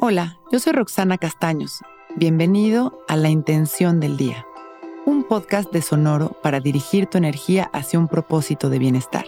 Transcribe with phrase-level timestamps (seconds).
[0.00, 1.80] Hola, yo soy Roxana Castaños.
[2.14, 4.46] Bienvenido a La Intención del Día,
[5.06, 9.26] un podcast de Sonoro para dirigir tu energía hacia un propósito de bienestar.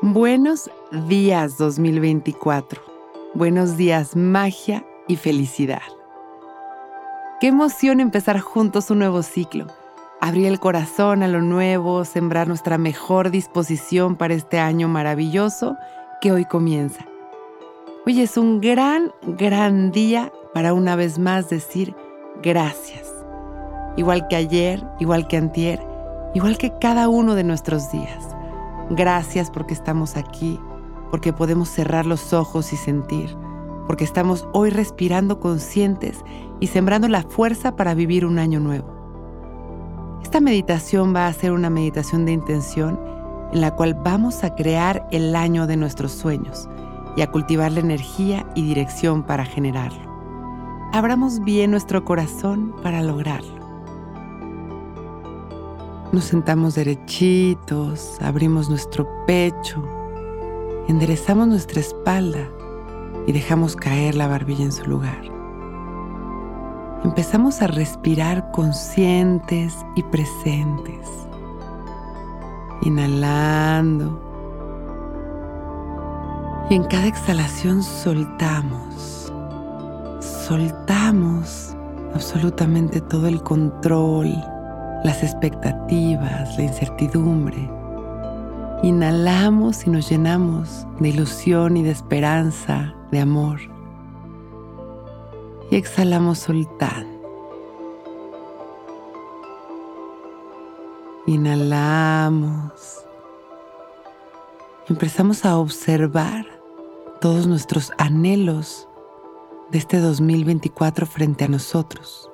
[0.00, 0.70] Buenos
[1.08, 2.80] días 2024.
[3.34, 5.82] Buenos días magia y felicidad.
[7.42, 9.66] Qué emoción empezar juntos un nuevo ciclo
[10.20, 15.76] abrir el corazón a lo nuevo, sembrar nuestra mejor disposición para este año maravilloso
[16.22, 17.04] que hoy comienza.
[18.08, 21.94] Hoy es un gran, gran día para una vez más decir
[22.42, 23.12] gracias.
[23.98, 25.78] Igual que ayer, igual que antier,
[26.32, 28.34] igual que cada uno de nuestros días.
[28.88, 30.58] Gracias porque estamos aquí,
[31.10, 33.28] porque podemos cerrar los ojos y sentir,
[33.86, 36.24] porque estamos hoy respirando conscientes
[36.60, 38.88] y sembrando la fuerza para vivir un año nuevo.
[40.22, 42.98] Esta meditación va a ser una meditación de intención
[43.52, 46.70] en la cual vamos a crear el año de nuestros sueños
[47.16, 50.08] y a cultivar la energía y dirección para generarlo.
[50.92, 53.58] Abramos bien nuestro corazón para lograrlo.
[56.12, 59.82] Nos sentamos derechitos, abrimos nuestro pecho,
[60.88, 62.48] enderezamos nuestra espalda
[63.26, 65.38] y dejamos caer la barbilla en su lugar
[67.04, 71.08] empezamos a respirar conscientes y presentes.
[72.82, 74.27] Inhalando.
[76.70, 79.32] Y en cada exhalación soltamos.
[80.20, 81.74] Soltamos
[82.14, 84.32] absolutamente todo el control,
[85.04, 87.70] las expectativas, la incertidumbre.
[88.82, 93.60] Inhalamos y nos llenamos de ilusión y de esperanza, de amor
[95.70, 97.18] y exhalamos soltando.
[101.26, 103.04] Inhalamos.
[104.88, 106.46] Empezamos a observar
[107.20, 108.88] todos nuestros anhelos
[109.70, 112.30] de este 2024 frente a nosotros.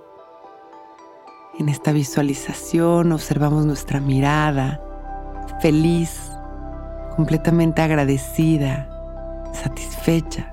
[1.58, 4.80] En esta visualización observamos nuestra mirada
[5.62, 6.30] feliz,
[7.16, 8.88] completamente agradecida,
[9.54, 10.52] satisfecha.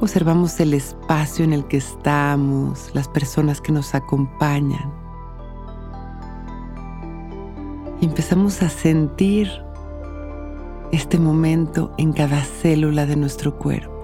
[0.00, 4.92] Observamos el espacio en el que estamos, las personas que nos acompañan.
[8.00, 9.67] Y empezamos a sentir
[10.92, 13.98] este momento en cada célula de nuestro cuerpo.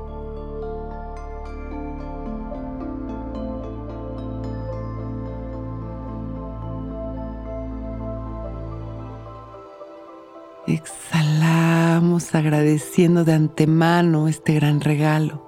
[10.66, 15.42] Exhalamos agradeciendo de antemano este gran regalo.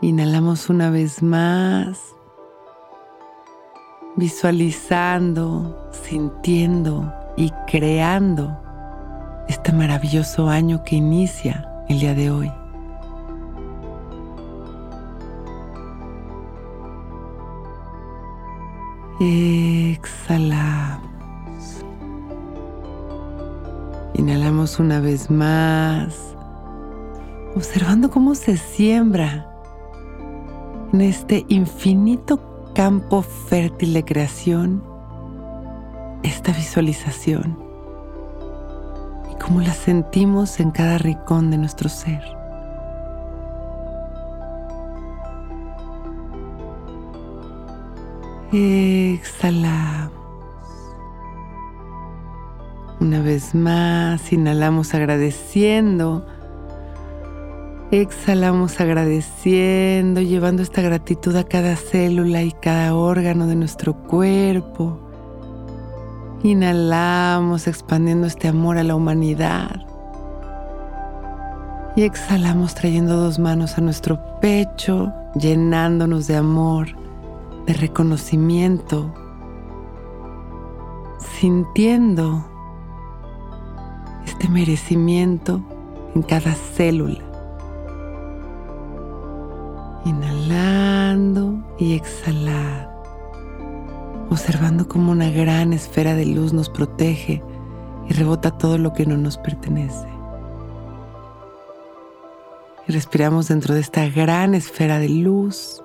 [0.00, 2.00] Inhalamos una vez más,
[4.16, 8.60] visualizando, sintiendo y creando
[9.48, 12.52] este maravilloso año que inicia el día de hoy.
[19.20, 21.04] Exhalamos.
[24.14, 26.36] Inhalamos una vez más,
[27.56, 29.50] observando cómo se siembra
[30.92, 34.82] en este infinito campo fértil de creación
[36.22, 37.63] esta visualización
[39.34, 42.22] y cómo la sentimos en cada rincón de nuestro ser.
[48.52, 50.12] Exhalamos.
[53.00, 56.24] Una vez más, inhalamos agradeciendo
[57.90, 65.03] Exhalamos agradeciendo, llevando esta gratitud a cada célula y cada órgano de nuestro cuerpo.
[66.44, 69.80] Inhalamos expandiendo este amor a la humanidad.
[71.96, 76.88] Y exhalamos trayendo dos manos a nuestro pecho, llenándonos de amor,
[77.64, 79.14] de reconocimiento,
[81.40, 82.44] sintiendo
[84.26, 85.62] este merecimiento
[86.14, 87.24] en cada célula.
[90.04, 92.93] Inhalando y exhalando.
[94.34, 97.40] Observando cómo una gran esfera de luz nos protege
[98.08, 100.08] y rebota todo lo que no nos pertenece.
[102.88, 105.84] Y respiramos dentro de esta gran esfera de luz.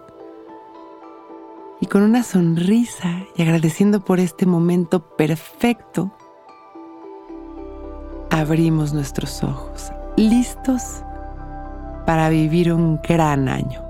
[1.80, 6.12] Y con una sonrisa y agradeciendo por este momento perfecto,
[8.32, 11.04] abrimos nuestros ojos, listos
[12.08, 13.89] para vivir un gran año.